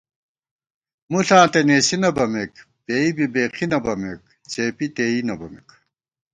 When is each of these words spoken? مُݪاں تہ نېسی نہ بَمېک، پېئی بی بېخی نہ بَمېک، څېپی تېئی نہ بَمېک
مُݪاں 1.11 1.45
تہ 1.51 1.59
نېسی 1.67 1.97
نہ 2.01 2.09
بَمېک، 2.15 2.53
پېئی 2.85 3.09
بی 3.15 3.25
بېخی 3.33 3.65
نہ 3.71 3.79
بَمېک، 3.85 4.19
څېپی 4.51 4.87
تېئی 4.95 5.19
نہ 5.27 5.35
بَمېک 5.39 5.67